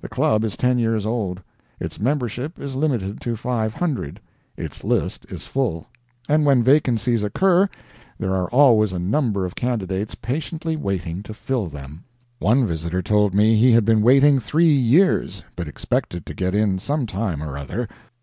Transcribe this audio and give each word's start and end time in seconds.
The 0.00 0.08
Club 0.08 0.42
is 0.42 0.56
ten 0.56 0.78
years 0.78 1.04
old. 1.04 1.42
Its 1.78 2.00
membership 2.00 2.58
is 2.58 2.74
limited 2.74 3.20
to 3.20 3.36
500, 3.36 4.18
its 4.56 4.82
list 4.84 5.26
is 5.28 5.44
full, 5.46 5.86
and 6.30 6.46
when 6.46 6.64
vacancies 6.64 7.22
occur 7.22 7.68
there 8.18 8.32
are 8.32 8.48
always 8.48 8.90
a 8.90 8.98
number 8.98 9.44
of 9.44 9.54
candidates 9.54 10.14
patiently 10.14 10.76
waiting 10.76 11.22
to 11.24 11.34
fill 11.34 11.66
them. 11.66 12.04
One 12.38 12.66
visitor 12.66 13.02
told 13.02 13.34
me 13.34 13.54
he 13.54 13.72
had 13.72 13.84
been 13.84 14.00
waiting 14.00 14.38
three 14.38 14.72
years, 14.72 15.42
but 15.56 15.68
expected 15.68 16.24
to 16.24 16.32
get 16.32 16.54
in 16.54 16.78
sometime 16.78 17.42
or 17.42 17.58
other. 17.58 17.86